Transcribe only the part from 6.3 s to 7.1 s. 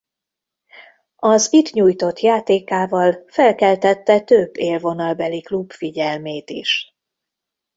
is.